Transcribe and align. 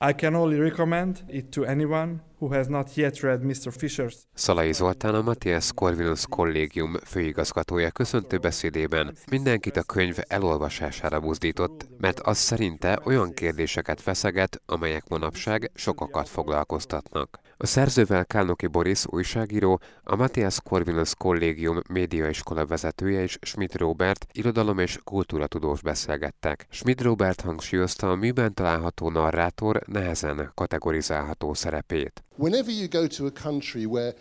I 0.00 0.12
can 0.12 0.36
only 0.36 0.60
recommend 0.60 1.24
it 1.28 1.50
to 1.52 1.64
anyone 1.64 2.20
who 2.38 2.54
has 2.54 2.66
not 2.66 2.96
yet 2.96 3.20
read 3.20 3.42
Mr. 3.42 3.72
Fisher's. 3.78 4.14
Szalai 4.34 4.72
Zoltán 4.72 5.14
a 5.14 5.22
Matthias 5.22 5.72
Corvinus 5.74 6.26
Kollégium 6.28 6.96
főigazgatója 7.04 7.90
köszöntő 7.90 8.38
beszédében 8.38 9.16
mindenkit 9.30 9.76
a 9.76 9.82
könyv 9.82 10.16
elolvasására 10.28 11.20
buzdított, 11.20 11.86
mert 11.98 12.20
az 12.20 12.38
szerinte 12.38 12.98
olyan 13.04 13.34
kérdéseket 13.34 14.00
feszeget, 14.00 14.62
amelyek 14.66 15.08
manapság 15.08 15.70
sokakat 15.74 16.28
foglalkoztatnak. 16.28 17.38
A 17.56 17.66
szerzővel 17.66 18.26
Kálnoki 18.26 18.66
Boris 18.66 19.06
újságíró, 19.06 19.80
a 20.02 20.16
Matthias 20.16 20.60
Corvinus 20.60 21.14
Kollégium 21.14 21.80
médiaiskola 21.88 22.66
vezetője 22.66 23.22
és 23.22 23.38
Schmidt 23.40 23.76
Robert 23.76 24.26
irodalom 24.32 24.78
és 24.78 24.98
kultúratudós 25.04 25.82
beszélgettek. 25.82 26.66
Schmidt 26.70 27.00
Robert 27.02 27.40
hangsúlyozta 27.40 28.10
a 28.10 28.14
műben 28.14 28.54
található 28.54 29.10
narrátor 29.10 29.80
nehezen 29.86 30.50
kategorizálható 30.54 31.54
szerepét. 31.54 32.22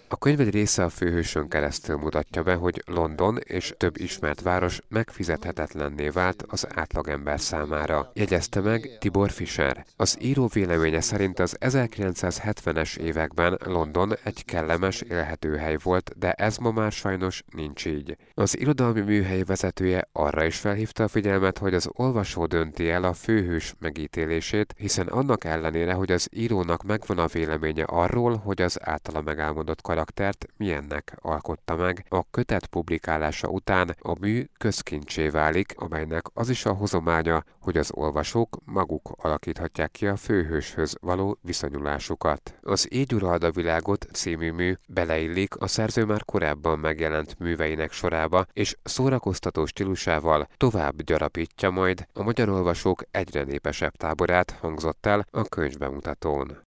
A 0.07 0.17
könyv 0.17 0.39
egy 0.39 0.49
része 0.49 0.84
a 0.84 0.89
főhősön 0.89 1.48
keresztül 1.48 1.98
mutatja 1.98 2.44
be, 2.44 2.53
hogy 2.53 2.84
London 2.85 3.38
és 3.44 3.73
több 3.77 3.98
ismert 3.98 4.41
város 4.41 4.80
megfizethetetlenné 4.89 6.09
vált 6.09 6.44
az 6.48 6.67
átlagember 6.75 7.39
számára. 7.39 8.11
Jegyezte 8.13 8.59
meg 8.59 8.98
Tibor 8.99 9.30
Fischer. 9.30 9.85
Az 9.95 10.17
író 10.22 10.49
véleménye 10.53 11.02
szerint 11.02 11.39
az 11.39 11.55
1970-es 11.59 12.98
években 12.98 13.58
London 13.66 14.13
egy 14.23 14.45
kellemes 14.45 15.02
élhetőhely 15.02 15.77
volt, 15.84 16.13
de 16.20 16.31
ez 16.31 16.58
ma 16.58 16.72
már 16.72 16.91
sajnos 16.91 17.44
nincs 17.55 17.86
így. 17.86 18.17
Az 18.34 18.59
irodalmi 18.59 19.02
műhely 19.02 19.44
vezetője 19.44 20.09
arra 20.11 20.45
is 20.45 20.58
felhívta 20.58 21.03
a 21.03 21.08
figyelmet, 21.08 21.58
hogy 21.58 21.73
az 21.73 21.89
olvasó 21.91 22.45
dönti 22.45 22.89
el 22.89 23.03
a 23.03 23.13
főhős 23.13 23.73
megítélését, 23.80 24.73
hiszen 24.77 25.08
annak 25.08 25.44
ellenére, 25.44 25.94
hogy 25.94 26.11
az 26.11 26.27
írónak 26.31 26.84
megvan 26.84 27.17
a 27.17 27.27
véleménye 27.27 27.84
arra, 27.84 28.05
arról, 28.07 28.35
hogy 28.35 28.61
az 28.61 28.79
általa 28.84 29.21
megálmodott 29.21 29.81
karaktert 29.81 30.45
milyennek 30.58 31.17
alkotta 31.22 31.75
meg. 31.75 32.05
A 32.09 32.30
kötet 32.31 32.66
publikálása 32.66 33.47
után 33.47 33.95
a 33.99 34.19
mű 34.19 34.45
közkincsé 34.58 35.27
válik, 35.27 35.73
amelynek 35.77 36.25
az 36.33 36.49
is 36.49 36.66
a 36.66 36.73
hozománya, 36.73 37.44
hogy 37.61 37.77
az 37.77 37.91
olvasók 37.94 38.58
maguk 38.66 39.11
alakíthatják 39.16 39.91
ki 39.91 40.08
a 40.08 40.16
főhőshöz 40.16 40.95
való 41.02 41.38
viszonyulásukat. 41.41 42.55
Az 42.61 42.94
Így 42.94 43.14
urald 43.14 43.44
a 43.44 43.52
világot 43.52 44.08
című 44.11 44.52
mű 44.52 44.73
beleillik 44.88 45.55
a 45.55 45.67
szerző 45.67 46.05
már 46.05 46.25
korábban 46.25 46.80
megjelent 46.80 47.39
műveinek 47.39 47.92
sorába, 47.92 48.45
és 48.53 48.75
szórakoztató 48.83 49.66
stílusával 49.66 50.47
tovább 50.58 51.02
gyarapítja 51.02 51.69
majd 51.69 52.08
a 52.14 52.23
magyar 52.23 52.49
olvasók 52.49 53.03
egyre 53.11 53.44
népesebb 53.44 53.95
táborát 53.95 54.52
hangzott 54.52 55.05
el 55.05 55.25
a 55.31 55.42
könyvbemutatón. 55.42 56.66